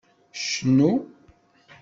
[0.41, 0.91] Cnu.